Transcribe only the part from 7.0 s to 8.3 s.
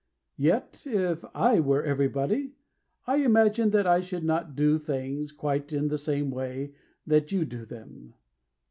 that you do them.